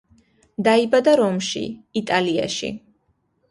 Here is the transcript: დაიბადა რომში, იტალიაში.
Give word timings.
დაიბადა 0.67 1.13
რომში, 1.19 1.63
იტალიაში. 2.03 2.75